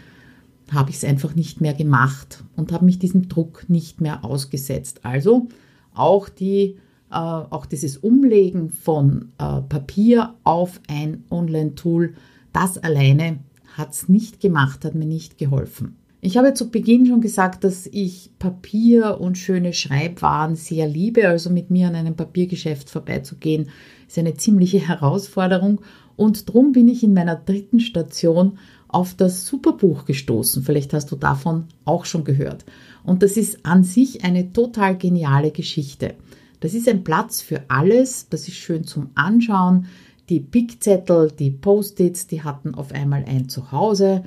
habe 0.71 0.91
ich 0.91 0.97
es 0.97 1.05
einfach 1.05 1.35
nicht 1.35 1.61
mehr 1.61 1.75
gemacht 1.75 2.45
und 2.57 2.73
habe 2.73 2.85
mich 2.85 2.99
diesem 2.99 3.29
Druck 3.29 3.69
nicht 3.69 4.01
mehr 4.01 4.25
ausgesetzt. 4.25 5.01
Also 5.03 5.49
auch, 5.95 6.29
die, 6.29 6.77
äh, 7.11 7.15
auch 7.15 7.67
dieses 7.67 7.97
Umlegen 7.97 8.71
von 8.71 9.33
äh, 9.39 9.63
Papier 9.63 10.35
auf 10.45 10.81
ein 10.89 11.25
Online-Tool, 11.31 12.15
das 12.53 12.79
alleine 12.79 13.41
hat 13.77 13.93
es 13.93 14.09
nicht 14.09 14.41
gemacht, 14.41 14.85
hat 14.85 14.95
mir 14.95 15.07
nicht 15.07 15.39
geholfen. 15.39 15.97
Ich 16.23 16.37
habe 16.37 16.53
zu 16.53 16.71
Beginn 16.71 17.07
schon 17.07 17.23
gesagt, 17.23 17.65
dass 17.65 17.87
ich 17.87 18.31
Papier 18.39 19.21
und 19.21 19.39
schöne 19.39 19.73
Schreibwaren 19.73 20.55
sehr 20.55 20.87
liebe. 20.87 21.27
Also 21.27 21.49
mit 21.49 21.71
mir 21.71 21.89
an 21.89 21.95
einem 21.95 22.15
Papiergeschäft 22.15 22.91
vorbeizugehen, 22.91 23.71
ist 24.07 24.19
eine 24.19 24.35
ziemliche 24.35 24.87
Herausforderung. 24.87 25.81
Und 26.17 26.53
drum 26.53 26.73
bin 26.73 26.89
ich 26.89 27.03
in 27.03 27.15
meiner 27.15 27.37
dritten 27.37 27.81
Station 27.81 28.59
auf 28.89 29.15
das 29.15 29.47
Superbuch 29.47 30.05
gestoßen. 30.05 30.63
Vielleicht 30.63 30.93
hast 30.93 31.11
du 31.11 31.17
davon 31.17 31.65
auch 31.87 32.05
schon 32.05 32.25
gehört. 32.25 32.67
Und 33.03 33.23
das 33.23 33.39
ist 33.39 33.65
an 33.65 33.83
sich 33.83 34.23
eine 34.23 34.53
total 34.53 34.99
geniale 34.99 35.53
Geschichte. 35.53 36.17
Das 36.61 36.75
ist 36.75 36.87
ein 36.87 37.03
Platz 37.03 37.41
für 37.41 37.63
alles. 37.69 38.29
Das 38.29 38.47
ist 38.47 38.57
schön 38.57 38.85
zum 38.85 39.09
Anschauen. 39.15 39.87
Die 40.29 40.41
Pickzettel, 40.41 41.31
die 41.31 41.51
Post-its, 41.51 42.27
die 42.27 42.43
hatten 42.43 42.75
auf 42.75 42.93
einmal 42.93 43.25
ein 43.27 43.49
Zuhause. 43.49 44.25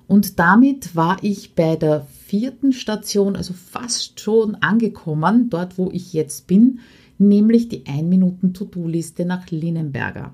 Und 0.07 0.39
damit 0.39 0.95
war 0.95 1.17
ich 1.21 1.53
bei 1.53 1.75
der 1.75 2.07
vierten 2.25 2.73
Station, 2.73 3.35
also 3.35 3.53
fast 3.53 4.19
schon 4.19 4.55
angekommen, 4.55 5.51
dort 5.51 5.77
wo 5.77 5.91
ich 5.91 6.13
jetzt 6.13 6.47
bin, 6.47 6.79
nämlich 7.19 7.69
die 7.69 7.83
1-Minuten-To-Do-Liste 7.83 9.25
nach 9.25 9.51
Linnenberger. 9.51 10.33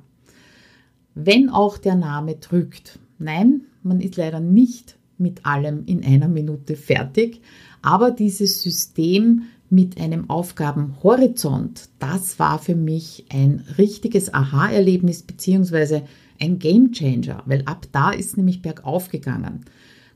Wenn 1.21 1.49
auch 1.49 1.77
der 1.77 1.95
Name 1.95 2.35
drückt. 2.35 2.99
Nein, 3.17 3.61
man 3.83 3.99
ist 3.99 4.15
leider 4.15 4.39
nicht 4.39 4.97
mit 5.17 5.45
allem 5.45 5.83
in 5.85 6.03
einer 6.03 6.29
Minute 6.29 6.75
fertig. 6.75 7.41
Aber 7.81 8.11
dieses 8.11 8.61
System 8.61 9.43
mit 9.69 9.99
einem 9.99 10.29
Aufgabenhorizont, 10.29 11.89
das 11.99 12.39
war 12.39 12.57
für 12.59 12.75
mich 12.75 13.25
ein 13.31 13.63
richtiges 13.77 14.33
Aha-Erlebnis 14.33 15.23
bzw. 15.23 16.01
ein 16.39 16.57
Gamechanger, 16.57 17.43
weil 17.45 17.63
ab 17.65 17.87
da 17.91 18.11
ist 18.11 18.37
nämlich 18.37 18.61
bergauf 18.61 19.09
gegangen. 19.09 19.65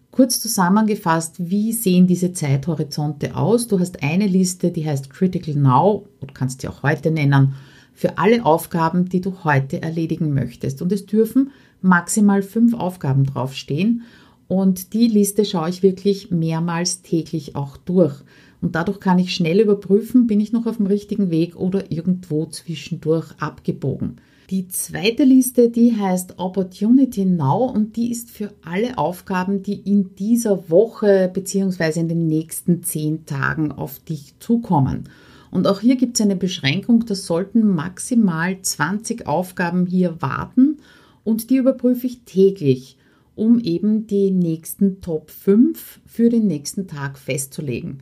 Kurz 0.10 0.39
zusammengefasst, 0.39 1.50
wie 1.50 1.74
sehen 1.74 2.07
diese 2.07 2.33
Zeithorizonte 2.33 3.36
aus? 3.36 3.67
Du 3.67 3.79
hast 3.79 4.03
eine 4.03 4.27
Liste, 4.27 4.72
die 4.72 4.86
heißt 4.86 5.10
Critical 5.10 5.55
Now, 5.55 6.07
kannst 6.33 6.62
sie 6.62 6.67
auch 6.67 6.83
heute 6.83 7.12
nennen, 7.12 7.55
für 7.93 8.17
alle 8.17 8.45
Aufgaben, 8.45 9.09
die 9.09 9.21
du 9.21 9.43
heute 9.43 9.81
erledigen 9.81 10.33
möchtest. 10.33 10.81
Und 10.81 10.91
es 10.91 11.05
dürfen 11.05 11.51
maximal 11.81 12.41
fünf 12.41 12.73
Aufgaben 12.73 13.25
draufstehen. 13.25 14.03
Und 14.47 14.93
die 14.93 15.07
Liste 15.07 15.45
schaue 15.45 15.69
ich 15.69 15.83
wirklich 15.83 16.31
mehrmals 16.31 17.01
täglich 17.01 17.55
auch 17.55 17.77
durch. 17.77 18.15
Und 18.62 18.75
dadurch 18.75 19.00
kann 19.00 19.19
ich 19.19 19.35
schnell 19.35 19.59
überprüfen, 19.59 20.27
bin 20.27 20.39
ich 20.39 20.53
noch 20.53 20.65
auf 20.65 20.77
dem 20.77 20.85
richtigen 20.85 21.29
Weg 21.29 21.55
oder 21.55 21.91
irgendwo 21.91 22.45
zwischendurch 22.45 23.31
abgebogen. 23.39 24.17
Die 24.50 24.67
zweite 24.67 25.23
Liste, 25.23 25.69
die 25.69 25.95
heißt 25.97 26.38
Opportunity 26.38 27.25
Now 27.25 27.65
und 27.65 27.95
die 27.95 28.12
ist 28.12 28.29
für 28.29 28.53
alle 28.63 28.97
Aufgaben, 28.97 29.63
die 29.63 29.79
in 29.79 30.15
dieser 30.15 30.69
Woche 30.69 31.31
bzw. 31.33 32.00
in 32.00 32.07
den 32.07 32.27
nächsten 32.27 32.83
zehn 32.83 33.25
Tagen 33.25 33.71
auf 33.71 34.00
dich 34.00 34.35
zukommen. 34.39 35.09
Und 35.53 35.67
auch 35.67 35.81
hier 35.81 35.98
gibt 35.98 36.15
es 36.15 36.25
eine 36.25 36.36
Beschränkung, 36.36 37.05
das 37.05 37.27
sollten 37.27 37.75
maximal 37.75 38.60
20 38.60 39.27
Aufgaben 39.27 39.86
hier 39.86 40.19
warten 40.19 40.77
und 41.24 41.51
die 41.51 41.57
überprüfe 41.57 42.07
ich 42.07 42.22
täglich 42.24 42.98
um 43.36 43.60
eben 43.60 44.07
die 44.07 44.31
nächsten 44.31 45.00
Top 45.00 45.29
5 45.29 46.01
für 46.07 46.29
den 46.29 46.48
nächsten 46.48 46.88
Tag 46.88 47.19
festzulegen. 47.19 48.00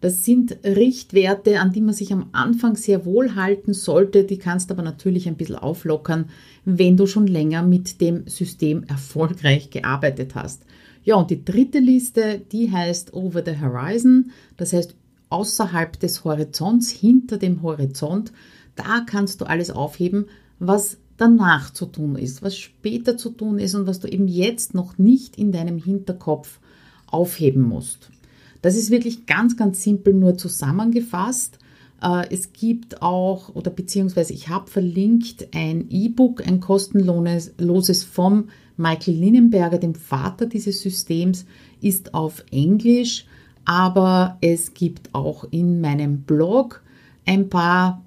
Das 0.00 0.24
sind 0.24 0.58
Richtwerte, 0.64 1.60
an 1.60 1.72
die 1.72 1.80
man 1.80 1.94
sich 1.94 2.12
am 2.12 2.28
Anfang 2.32 2.76
sehr 2.76 3.04
wohl 3.04 3.34
halten 3.34 3.74
sollte. 3.74 4.24
Die 4.24 4.38
kannst 4.38 4.70
aber 4.70 4.82
natürlich 4.82 5.28
ein 5.28 5.36
bisschen 5.36 5.56
auflockern, 5.56 6.30
wenn 6.64 6.96
du 6.96 7.06
schon 7.06 7.26
länger 7.26 7.62
mit 7.62 8.00
dem 8.00 8.26
System 8.26 8.84
erfolgreich 8.84 9.70
gearbeitet 9.70 10.36
hast. 10.36 10.64
Ja, 11.04 11.16
und 11.16 11.30
die 11.30 11.44
dritte 11.44 11.78
Liste, 11.78 12.40
die 12.50 12.70
heißt 12.70 13.12
Over 13.12 13.44
the 13.44 13.60
Horizon. 13.60 14.30
Das 14.56 14.72
heißt 14.72 14.96
außerhalb 15.32 15.98
des 15.98 16.24
Horizonts, 16.24 16.90
hinter 16.90 17.38
dem 17.38 17.62
Horizont. 17.62 18.32
Da 18.76 19.00
kannst 19.06 19.40
du 19.40 19.46
alles 19.46 19.70
aufheben, 19.70 20.26
was 20.58 20.98
danach 21.16 21.72
zu 21.72 21.86
tun 21.86 22.16
ist, 22.16 22.42
was 22.42 22.56
später 22.56 23.16
zu 23.16 23.30
tun 23.30 23.58
ist 23.58 23.74
und 23.74 23.86
was 23.86 24.00
du 24.00 24.08
eben 24.08 24.28
jetzt 24.28 24.74
noch 24.74 24.98
nicht 24.98 25.36
in 25.36 25.52
deinem 25.52 25.78
Hinterkopf 25.78 26.60
aufheben 27.06 27.62
musst. 27.62 28.10
Das 28.62 28.76
ist 28.76 28.90
wirklich 28.90 29.26
ganz, 29.26 29.56
ganz 29.56 29.82
simpel 29.82 30.14
nur 30.14 30.36
zusammengefasst. 30.36 31.58
Äh, 32.02 32.26
es 32.30 32.52
gibt 32.52 33.02
auch, 33.02 33.54
oder 33.54 33.70
beziehungsweise 33.70 34.32
ich 34.32 34.48
habe 34.48 34.70
verlinkt 34.70 35.48
ein 35.54 35.86
E-Book, 35.90 36.46
ein 36.46 36.60
kostenloses 36.60 38.04
vom 38.04 38.48
Michael 38.76 39.14
Linnenberger, 39.14 39.78
dem 39.78 39.94
Vater 39.94 40.46
dieses 40.46 40.80
Systems, 40.80 41.44
ist 41.80 42.14
auf 42.14 42.44
Englisch, 42.50 43.26
aber 43.64 44.38
es 44.40 44.74
gibt 44.74 45.14
auch 45.14 45.44
in 45.50 45.80
meinem 45.80 46.22
Blog 46.22 46.82
ein 47.26 47.48
paar 47.48 48.02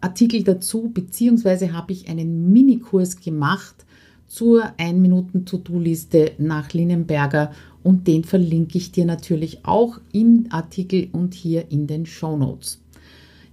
Artikel 0.00 0.42
dazu, 0.42 0.90
beziehungsweise 0.92 1.72
habe 1.72 1.92
ich 1.92 2.08
einen 2.08 2.52
Minikurs 2.52 3.20
gemacht 3.20 3.86
zur 4.26 4.64
1-Minuten-To-Do-Liste 4.78 6.32
nach 6.38 6.72
Linnenberger 6.72 7.52
und 7.82 8.06
den 8.06 8.24
verlinke 8.24 8.78
ich 8.78 8.92
dir 8.92 9.04
natürlich 9.04 9.64
auch 9.64 10.00
im 10.12 10.46
Artikel 10.50 11.08
und 11.12 11.34
hier 11.34 11.70
in 11.70 11.86
den 11.86 12.06
Show 12.06 12.36
Notes. 12.36 12.80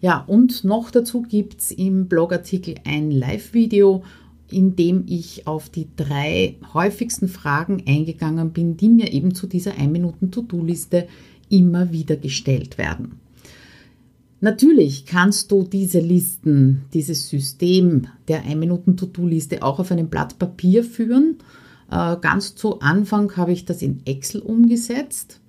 Ja, 0.01 0.23
und 0.25 0.63
noch 0.63 0.91
dazu 0.91 1.23
gibt 1.23 1.59
es 1.59 1.71
im 1.71 2.07
Blogartikel 2.07 2.75
ein 2.85 3.11
Live-Video, 3.11 4.03
in 4.51 4.75
dem 4.75 5.03
ich 5.07 5.47
auf 5.47 5.69
die 5.69 5.87
drei 5.95 6.55
häufigsten 6.73 7.27
Fragen 7.27 7.83
eingegangen 7.87 8.51
bin, 8.51 8.77
die 8.77 8.89
mir 8.89 9.11
eben 9.11 9.33
zu 9.33 9.47
dieser 9.47 9.71
1-Minuten-To-Do-Liste 9.71 11.07
immer 11.49 11.91
wieder 11.91 12.15
gestellt 12.15 12.77
werden. 12.77 13.19
Natürlich 14.41 15.05
kannst 15.05 15.51
du 15.51 15.63
diese 15.63 15.99
Listen, 15.99 16.83
dieses 16.93 17.27
System 17.27 18.07
der 18.27 18.45
1-Minuten-To-Do-Liste 18.45 19.63
auch 19.63 19.79
auf 19.79 19.91
einem 19.91 20.07
Blatt 20.07 20.39
Papier 20.39 20.83
führen. 20.83 21.37
Äh, 21.91 22.15
ganz 22.21 22.55
zu 22.55 22.79
Anfang 22.79 23.35
habe 23.35 23.51
ich 23.51 23.65
das 23.65 23.81
in 23.81 24.01
Excel 24.05 24.41
umgesetzt, 24.41 25.41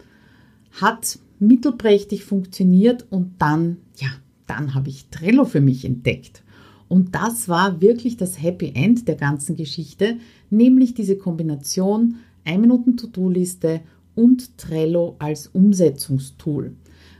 hat 0.80 1.20
mittelprächtig 1.38 2.24
funktioniert 2.24 3.06
und 3.10 3.34
dann, 3.38 3.76
ja, 3.96 4.08
dann 4.46 4.74
habe 4.74 4.88
ich 4.88 5.06
Trello 5.10 5.44
für 5.44 5.60
mich 5.60 5.84
entdeckt. 5.84 6.42
Und 6.90 7.14
das 7.14 7.48
war 7.48 7.80
wirklich 7.80 8.16
das 8.16 8.42
Happy 8.42 8.72
End 8.74 9.06
der 9.06 9.14
ganzen 9.14 9.54
Geschichte, 9.54 10.16
nämlich 10.50 10.92
diese 10.92 11.16
Kombination 11.16 12.16
1-Minuten-To-Do-Liste 12.44 13.80
und 14.16 14.58
Trello 14.58 15.14
als 15.20 15.46
Umsetzungstool. 15.46 16.72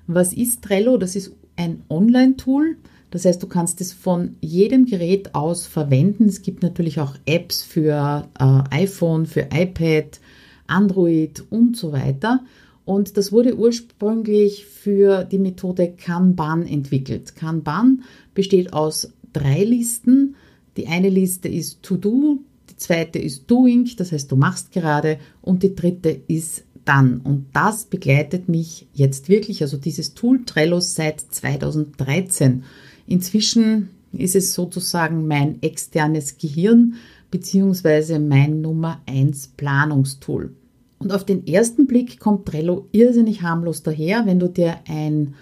Was 0.08 0.32
ist 0.32 0.62
Trello? 0.62 0.96
Das 0.96 1.14
ist 1.14 1.36
ein 1.54 1.84
Online-Tool. 1.88 2.78
Das 3.12 3.24
heißt, 3.24 3.40
du 3.40 3.46
kannst 3.46 3.80
es 3.80 3.92
von 3.92 4.34
jedem 4.40 4.86
Gerät 4.86 5.36
aus 5.36 5.68
verwenden. 5.68 6.24
Es 6.24 6.42
gibt 6.42 6.64
natürlich 6.64 6.98
auch 6.98 7.14
Apps 7.24 7.62
für 7.62 8.28
äh, 8.40 8.62
iPhone, 8.76 9.24
für 9.24 9.50
iPad, 9.52 10.18
Android 10.66 11.44
und 11.48 11.76
so 11.76 11.92
weiter. 11.92 12.40
Und 12.84 13.16
das 13.16 13.30
wurde 13.30 13.56
ursprünglich 13.56 14.64
für 14.66 15.22
die 15.22 15.38
Methode 15.38 15.92
Kanban 15.92 16.66
entwickelt. 16.66 17.36
Kanban 17.36 18.02
besteht 18.34 18.72
aus 18.72 19.12
drei 19.32 19.64
Listen. 19.64 20.36
Die 20.76 20.86
eine 20.86 21.08
Liste 21.08 21.48
ist 21.48 21.82
To-Do, 21.82 22.38
die 22.70 22.76
zweite 22.76 23.18
ist 23.18 23.50
Doing, 23.50 23.90
das 23.96 24.12
heißt, 24.12 24.30
du 24.30 24.36
machst 24.36 24.72
gerade. 24.72 25.18
Und 25.42 25.62
die 25.62 25.74
dritte 25.74 26.20
ist 26.28 26.64
dann. 26.84 27.20
Und 27.20 27.46
das 27.52 27.84
begleitet 27.84 28.48
mich 28.48 28.86
jetzt 28.94 29.28
wirklich, 29.28 29.62
also 29.62 29.76
dieses 29.76 30.14
Tool 30.14 30.44
Trello 30.44 30.80
seit 30.80 31.20
2013. 31.20 32.64
Inzwischen 33.06 33.90
ist 34.12 34.36
es 34.36 34.54
sozusagen 34.54 35.26
mein 35.26 35.62
externes 35.62 36.38
Gehirn 36.38 36.94
beziehungsweise 37.30 38.18
mein 38.18 38.60
Nummer 38.60 39.00
1 39.06 39.48
Planungstool. 39.56 40.52
Und 40.98 41.12
auf 41.12 41.24
den 41.24 41.46
ersten 41.46 41.86
Blick 41.86 42.20
kommt 42.20 42.46
Trello 42.46 42.88
irrsinnig 42.92 43.42
harmlos 43.42 43.82
daher, 43.82 44.26
wenn 44.26 44.38
du 44.38 44.48
dir 44.48 44.78
ein, 44.86 45.34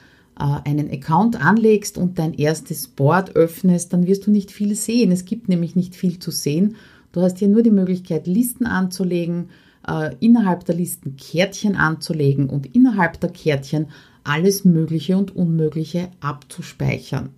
einen 0.45 0.90
Account 0.90 1.45
anlegst 1.45 1.99
und 1.99 2.18
dein 2.18 2.35
erstes 2.35 2.87
Board 2.87 3.37
öffnest, 3.37 3.92
dann 3.92 4.07
wirst 4.07 4.26
du 4.26 4.30
nicht 4.30 4.50
viel 4.50 4.75
sehen. 4.75 5.11
Es 5.11 5.25
gibt 5.25 5.49
nämlich 5.49 5.75
nicht 5.75 5.97
viel 5.97 6.18
zu 6.18 6.30
sehen. 6.30 6.76
Du 7.12 7.23
hast 7.23 7.38
hier 7.38 7.49
nur 7.49 7.62
die 7.62 7.71
Möglichkeit, 7.71 8.26
Listen 8.26 8.66
anzulegen, 8.66 9.50
äh, 9.87 10.14
innerhalb 10.21 10.64
der 10.64 10.76
Listen 10.76 11.16
Kärtchen 11.16 11.75
anzulegen 11.75 12.49
und 12.50 12.75
innerhalb 12.75 13.18
der 13.21 13.30
Kärtchen 13.30 13.87
alles 14.25 14.64
Mögliche 14.64 15.16
und 15.16 15.35
Unmögliche 15.35 16.11
abzuspeichern. 16.21 17.30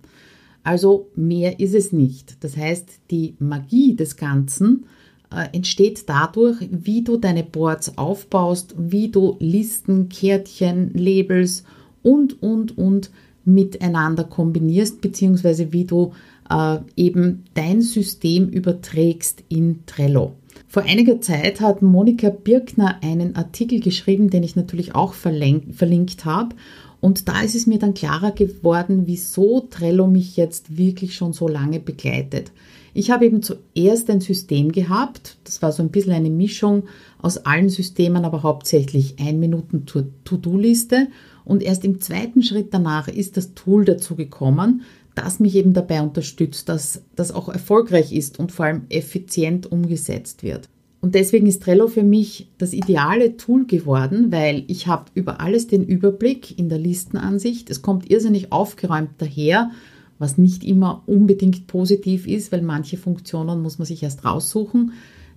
Also 0.63 1.09
mehr 1.15 1.59
ist 1.59 1.73
es 1.73 1.91
nicht. 1.91 2.43
Das 2.43 2.55
heißt, 2.55 2.87
die 3.09 3.35
Magie 3.39 3.95
des 3.95 4.15
Ganzen 4.17 4.85
äh, 5.31 5.47
entsteht 5.55 6.07
dadurch, 6.07 6.57
wie 6.69 7.03
du 7.03 7.17
deine 7.17 7.43
Boards 7.43 7.97
aufbaust, 7.97 8.75
wie 8.77 9.09
du 9.09 9.37
Listen, 9.39 10.09
Kärtchen, 10.09 10.93
Labels 10.93 11.61
und, 11.61 11.71
und, 12.03 12.77
und 12.77 13.11
miteinander 13.43 14.23
kombinierst, 14.23 15.01
beziehungsweise 15.01 15.73
wie 15.73 15.85
du 15.85 16.13
äh, 16.49 16.77
eben 16.95 17.43
dein 17.53 17.81
System 17.81 18.49
überträgst 18.49 19.43
in 19.49 19.85
Trello. 19.85 20.35
Vor 20.67 20.83
einiger 20.83 21.19
Zeit 21.19 21.59
hat 21.59 21.81
Monika 21.81 22.29
Birkner 22.29 22.99
einen 23.01 23.35
Artikel 23.35 23.79
geschrieben, 23.79 24.29
den 24.29 24.43
ich 24.43 24.55
natürlich 24.55 24.95
auch 24.95 25.13
verlinkt 25.13 26.25
habe. 26.25 26.55
Und 27.01 27.27
da 27.27 27.41
ist 27.41 27.55
es 27.55 27.67
mir 27.67 27.79
dann 27.79 27.93
klarer 27.93 28.31
geworden, 28.31 29.03
wieso 29.05 29.61
Trello 29.61 30.07
mich 30.07 30.37
jetzt 30.37 30.77
wirklich 30.77 31.15
schon 31.15 31.33
so 31.33 31.47
lange 31.47 31.79
begleitet. 31.79 32.51
Ich 32.93 33.09
habe 33.09 33.25
eben 33.25 33.41
zuerst 33.41 34.09
ein 34.09 34.21
System 34.21 34.71
gehabt, 34.71 35.37
das 35.45 35.61
war 35.61 35.71
so 35.71 35.81
ein 35.81 35.89
bisschen 35.89 36.13
eine 36.13 36.29
Mischung 36.29 36.83
aus 37.21 37.37
allen 37.39 37.69
Systemen, 37.69 38.25
aber 38.25 38.43
hauptsächlich 38.43 39.15
ein 39.19 39.39
Minuten 39.39 39.85
To-Do-Liste. 39.85 41.07
Und 41.45 41.63
erst 41.63 41.85
im 41.85 42.01
zweiten 42.01 42.43
Schritt 42.43 42.73
danach 42.73 43.07
ist 43.07 43.37
das 43.37 43.53
Tool 43.53 43.85
dazu 43.85 44.15
gekommen, 44.15 44.81
das 45.15 45.39
mich 45.39 45.55
eben 45.55 45.73
dabei 45.73 46.01
unterstützt, 46.01 46.69
dass 46.69 47.03
das 47.15 47.31
auch 47.31 47.49
erfolgreich 47.49 48.13
ist 48.13 48.39
und 48.39 48.51
vor 48.51 48.65
allem 48.65 48.83
effizient 48.89 49.71
umgesetzt 49.71 50.43
wird. 50.43 50.69
Und 51.01 51.15
deswegen 51.15 51.47
ist 51.47 51.63
Trello 51.63 51.87
für 51.87 52.03
mich 52.03 52.47
das 52.59 52.73
ideale 52.73 53.35
Tool 53.35 53.65
geworden, 53.65 54.31
weil 54.31 54.63
ich 54.67 54.85
habe 54.85 55.05
über 55.15 55.41
alles 55.41 55.67
den 55.67 55.83
Überblick 55.83 56.57
in 56.59 56.69
der 56.69 56.77
Listenansicht. 56.77 57.71
Es 57.71 57.81
kommt 57.81 58.09
irrsinnig 58.11 58.51
aufgeräumt 58.51 59.09
daher, 59.17 59.71
was 60.19 60.37
nicht 60.37 60.63
immer 60.63 61.01
unbedingt 61.07 61.65
positiv 61.65 62.27
ist, 62.27 62.51
weil 62.51 62.61
manche 62.61 62.97
Funktionen 62.97 63.63
muss 63.63 63.79
man 63.79 63.87
sich 63.87 64.03
erst 64.03 64.23
raussuchen. 64.23 64.93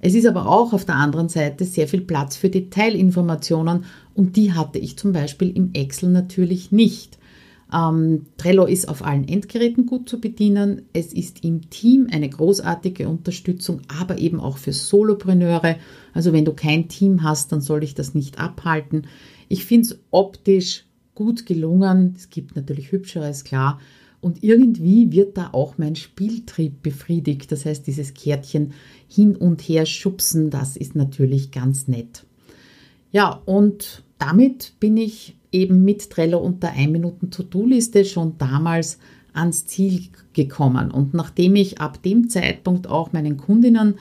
Es 0.07 0.15
ist 0.15 0.27
aber 0.27 0.47
auch 0.51 0.75
auf 0.75 0.85
der 0.85 0.97
anderen 0.97 1.31
Seite 1.31 1.65
sehr 1.65 1.89
viel 1.89 2.03
Platz 2.03 2.37
für 2.37 2.51
Detailinformationen 2.51 3.87
und 4.13 4.37
die 4.37 4.53
hatte 4.53 4.79
ich 4.79 4.99
zum 4.99 5.13
Beispiel 5.13 5.49
im 5.57 5.73
Excel 5.73 6.11
natürlich 6.11 6.71
nicht. 6.71 7.17
Ähm, 7.73 8.27
Trello 8.37 8.67
ist 8.67 8.87
auf 8.87 9.03
allen 9.03 9.27
Endgeräten 9.27 9.87
gut 9.87 10.07
zu 10.07 10.21
bedienen. 10.21 10.83
Es 10.93 11.15
ist 11.15 11.43
im 11.43 11.71
Team 11.71 12.09
eine 12.13 12.29
großartige 12.29 13.09
Unterstützung, 13.09 13.81
aber 13.99 14.19
eben 14.19 14.41
auch 14.41 14.59
für 14.59 14.75
Solopreneure. 14.75 15.77
Also 16.13 16.35
wenn 16.35 16.45
du 16.45 16.53
kein 16.53 16.89
Team 16.89 17.23
hast, 17.23 17.51
dann 17.53 17.63
soll 17.63 17.83
ich 17.83 17.95
das 17.95 18.13
nicht 18.13 18.39
abhalten. 18.39 19.07
Ich 19.49 19.65
finde 19.65 19.87
es 19.87 19.99
optisch 20.11 20.85
gut 21.15 21.47
gelungen. 21.47 22.13
Es 22.15 22.29
gibt 22.29 22.57
natürlich 22.57 22.93
hübscheres, 22.93 23.43
klar. 23.43 23.81
Und 24.25 24.43
irgendwie 24.43 25.13
wird 25.13 25.37
da 25.37 25.51
auch 25.53 25.77
mein 25.77 25.97
Spieltrieb 25.97 26.83
befriedigt. 26.83 27.53
Das 27.53 27.67
heißt, 27.67 27.87
dieses 27.87 28.15
Kärtchen 28.15 28.73
hin 29.07 29.37
und 29.37 29.61
her 29.61 29.85
schubsen, 29.85 30.49
das 30.49 30.79
ist 30.79 30.97
natürlich 30.97 31.51
ganz 31.51 31.89
nett. 31.89 32.25
Ja, 33.13 33.43
und 33.45 34.03
damit 34.19 34.73
bin 34.81 34.97
ich 34.97 35.37
eben 35.53 35.85
mit 35.85 36.09
Trello 36.09 36.39
und 36.39 36.63
der 36.63 36.73
1 36.73 36.91
Minuten 36.91 37.31
To-Do-Liste 37.31 38.07
schon 38.07 38.39
damals 38.39 38.99
ans 39.35 39.67
Ziel 39.67 40.09
gekommen. 40.33 40.91
Und 40.91 41.13
nachdem 41.13 41.55
ich 41.55 41.83
ab 41.83 42.03
dem 42.03 42.31
Zeitpunkt 42.31 42.87
auch 42.87 43.13
meinen 43.13 43.37
Kundinnen 43.37 43.97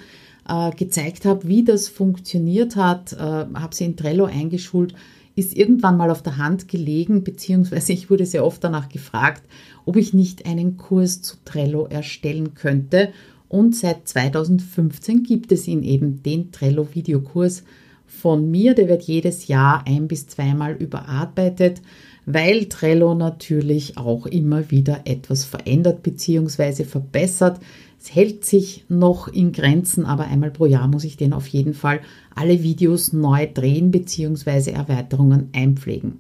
äh, 0.48 0.72
gezeigt 0.72 1.26
habe, 1.26 1.50
wie 1.50 1.66
das 1.66 1.90
funktioniert 1.90 2.78
hat, 2.78 3.12
äh, 3.12 3.18
habe 3.18 3.76
sie 3.76 3.84
in 3.84 3.98
Trello 3.98 4.24
eingeschult, 4.24 4.96
ist 5.36 5.56
irgendwann 5.56 5.98
mal 5.98 6.12
auf 6.12 6.22
der 6.22 6.38
Hand 6.38 6.68
gelegen, 6.68 7.24
beziehungsweise 7.24 7.94
ich 7.94 8.10
wurde 8.10 8.26
sehr 8.26 8.46
oft 8.46 8.64
danach 8.64 8.90
gefragt, 8.90 9.44
ob 9.86 9.96
ich 9.98 10.14
nicht 10.14 10.46
einen 10.46 10.78
Kurs 10.78 11.22
zu 11.22 11.38
Trello 11.46 11.86
erstellen 11.88 12.54
könnte. 12.54 13.10
Und 13.50 13.76
seit 13.76 14.08
2015 14.08 15.24
gibt 15.24 15.52
es 15.52 15.68
ihn 15.68 15.84
eben, 15.84 16.24
den 16.24 16.52
Trello-Videokurs, 16.52 17.64
von 18.06 18.50
mir, 18.50 18.76
der 18.76 18.88
wird 18.88 19.04
jedes 19.04 19.48
Jahr 19.48 19.86
ein 19.88 20.08
bis 20.08 20.28
zweimal 20.28 20.74
überarbeitet, 20.74 21.82
weil 22.26 22.66
Trello 22.66 23.16
natürlich 23.16 23.98
auch 23.98 24.28
immer 24.28 24.72
wieder 24.72 25.02
etwas 25.06 25.44
verändert 25.44 26.04
bzw. 26.04 26.84
verbessert. 26.84 27.60
Es 28.04 28.14
hält 28.14 28.44
sich 28.44 28.84
noch 28.90 29.30
in 29.30 29.54
Grenzen, 29.54 30.06
aber 30.06 30.26
einmal 30.26 30.52
pro 30.52 30.66
Jahr 30.66 30.90
muss 30.90 31.06
ich 31.06 31.16
den 31.16 31.32
auf 31.32 31.48
jeden 31.48 31.74
Fall 31.74 32.02
alle 32.36 32.62
Videos 32.62 33.14
neu 33.14 33.48
drehen 33.48 33.92
bzw. 33.92 34.72
Erweiterungen 34.72 35.48
einpflegen. 35.54 36.20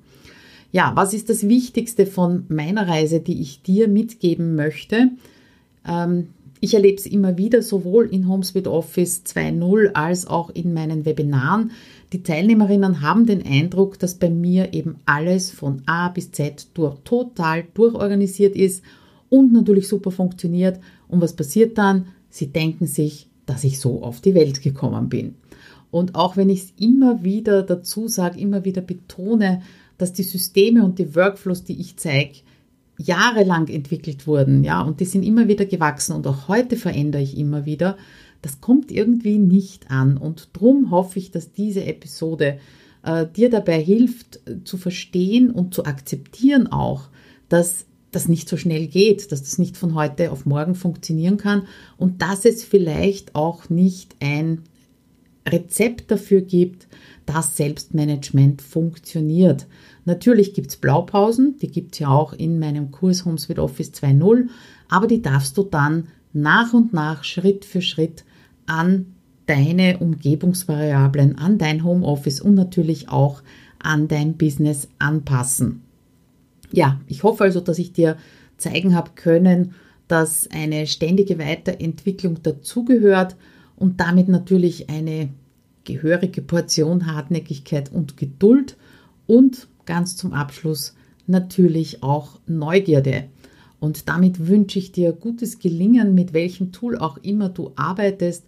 Ja, 0.72 0.94
was 0.96 1.14
ist 1.14 1.28
das 1.28 1.46
Wichtigste 1.50 2.06
von 2.06 2.46
meiner 2.48 2.88
Reise, 2.88 3.20
die 3.20 3.42
ich 3.42 3.64
dir 3.64 3.90
mitgeben 3.90 4.56
möchte? 4.56 5.10
Ähm, 5.86 6.30
ich 6.62 6.74
erlebe 6.74 6.96
es 6.96 7.06
immer 7.06 7.38
wieder, 7.38 7.62
sowohl 7.62 8.06
in 8.06 8.30
HomeSuite 8.30 8.72
Office 8.72 9.24
2.0 9.26 9.92
als 9.94 10.26
auch 10.26 10.52
in 10.52 10.74
meinen 10.74 11.04
Webinaren. 11.04 11.72
Die 12.14 12.24
Teilnehmerinnen 12.24 13.02
haben 13.02 13.26
den 13.26 13.46
Eindruck, 13.46 14.00
dass 14.00 14.16
bei 14.16 14.30
mir 14.30 14.74
eben 14.74 14.96
alles 15.06 15.52
von 15.52 15.82
A 15.86 16.08
bis 16.08 16.32
Z 16.32 16.68
durch, 16.76 16.96
total 17.04 17.66
durchorganisiert 17.74 18.56
ist 18.56 18.84
und 19.34 19.52
natürlich 19.52 19.88
super 19.88 20.12
funktioniert. 20.12 20.80
Und 21.14 21.22
was 21.22 21.36
passiert 21.36 21.78
dann? 21.78 22.08
Sie 22.30 22.48
denken 22.48 22.88
sich, 22.88 23.28
dass 23.46 23.64
ich 23.64 23.80
so 23.80 24.02
auf 24.02 24.20
die 24.20 24.34
Welt 24.34 24.64
gekommen 24.64 25.10
bin. 25.10 25.36
Und 25.92 26.16
auch 26.16 26.38
wenn 26.38 26.50
ich 26.50 26.64
es 26.64 26.74
immer 26.80 27.24
wieder 27.24 27.62
dazu 27.62 28.08
sage, 28.08 28.40
immer 28.40 28.66
wieder 28.66 28.82
betone, 28.82 29.62
dass 30.00 30.14
die 30.14 30.24
Systeme 30.24 30.84
und 30.84 30.98
die 30.98 31.16
Workflows, 31.16 31.66
die 31.66 31.80
ich 31.80 31.98
zeige, 31.98 32.40
jahrelang 32.98 33.68
entwickelt 33.68 34.26
wurden, 34.26 34.64
ja, 34.64 34.82
und 34.82 35.02
die 35.02 35.06
sind 35.06 35.22
immer 35.22 35.48
wieder 35.48 35.66
gewachsen 35.66 36.16
und 36.16 36.26
auch 36.26 36.48
heute 36.48 36.78
verändere 36.78 37.22
ich 37.22 37.38
immer 37.38 37.68
wieder. 37.68 37.96
Das 38.42 38.60
kommt 38.60 38.92
irgendwie 38.92 39.38
nicht 39.38 39.92
an 39.92 40.18
und 40.18 40.50
drum 40.54 40.90
hoffe 40.90 41.20
ich, 41.20 41.30
dass 41.30 41.52
diese 41.52 41.86
Episode 41.86 42.58
äh, 43.04 43.28
dir 43.28 43.52
dabei 43.52 43.80
hilft 43.80 44.40
äh, 44.48 44.64
zu 44.64 44.78
verstehen 44.78 45.52
und 45.52 45.76
zu 45.76 45.86
akzeptieren 45.86 46.72
auch, 46.72 47.10
dass 47.50 47.86
das 48.16 48.28
nicht 48.28 48.48
so 48.48 48.58
schnell 48.58 48.88
geht, 48.88 49.32
dass 49.32 49.42
das 49.42 49.58
nicht 49.58 49.78
von 49.78 49.96
heute 49.96 50.32
auf 50.32 50.46
morgen 50.46 50.76
funktionieren 50.76 51.38
kann 51.38 51.68
und 51.98 52.22
dass 52.22 52.46
es 52.46 52.64
vielleicht 52.64 53.36
auch 53.36 53.70
nicht 53.70 54.16
ein 54.20 54.64
Rezept 55.48 56.10
dafür 56.10 56.42
gibt, 56.42 56.88
dass 57.26 57.58
Selbstmanagement 57.58 58.62
funktioniert. 58.62 59.68
Natürlich 60.06 60.54
gibt 60.54 60.70
es 60.70 60.78
Blaupausen, 60.78 61.58
die 61.58 61.68
gibt 61.68 61.94
es 61.94 62.00
ja 62.00 62.10
auch 62.10 62.34
in 62.34 62.60
meinem 62.60 62.92
Kurs 62.92 63.26
Homes 63.26 63.50
with 63.50 63.60
Office 63.60 63.92
2.0, 63.92 64.48
aber 64.90 65.08
die 65.08 65.22
darfst 65.22 65.58
du 65.58 65.64
dann 65.64 66.08
nach 66.34 66.74
und 66.74 66.94
nach 66.94 67.24
Schritt 67.24 67.66
für 67.66 67.82
Schritt 67.82 68.24
an 68.66 69.16
deine 69.46 69.98
Umgebungsvariablen, 70.00 71.38
an 71.38 71.58
dein 71.58 71.84
Homeoffice 71.84 72.42
und 72.42 72.56
natürlich 72.56 73.10
auch 73.10 73.42
an 73.80 74.08
dein 74.08 74.38
Business 74.38 74.88
anpassen. 75.00 75.82
Ja, 76.74 77.00
ich 77.08 77.22
hoffe 77.22 77.44
also, 77.44 77.60
dass 77.62 77.78
ich 77.78 77.94
dir 77.94 78.18
zeigen 78.58 78.96
habe 78.96 79.12
können, 79.14 79.76
dass 80.08 80.50
eine 80.50 80.88
ständige 80.88 81.38
Weiterentwicklung 81.38 82.42
dazugehört 82.42 83.36
und 83.76 84.00
damit 84.00 84.28
natürlich 84.28 84.90
eine 84.90 85.30
gehörige 85.84 86.42
Portion 86.42 87.06
Hartnäckigkeit 87.06 87.92
und 87.92 88.18
Geduld 88.18 88.76
und 89.28 89.68
ganz 89.86 90.18
zum 90.18 90.34
Abschluss 90.34 90.96
natürlich 91.28 92.02
auch 92.02 92.40
Neugierde. 92.48 93.26
Und 93.80 94.10
damit 94.10 94.48
wünsche 94.48 94.80
ich 94.80 94.92
dir 94.92 95.14
gutes 95.14 95.60
Gelingen, 95.60 96.16
mit 96.16 96.34
welchem 96.34 96.72
Tool 96.72 96.98
auch 96.98 97.18
immer 97.18 97.50
du 97.50 97.72
arbeitest. 97.76 98.46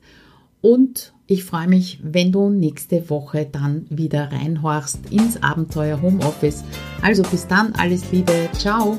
Und 0.66 1.14
ich 1.28 1.44
freue 1.44 1.68
mich, 1.68 2.00
wenn 2.02 2.32
du 2.32 2.50
nächste 2.50 3.12
Woche 3.12 3.46
dann 3.46 3.86
wieder 3.92 4.32
reinhorchst 4.32 5.12
ins 5.12 5.44
Abenteuer 5.44 6.02
Homeoffice. 6.02 6.64
Also 7.04 7.22
bis 7.22 7.46
dann, 7.46 7.74
alles 7.74 8.12
Liebe, 8.12 8.50
ciao! 8.58 8.98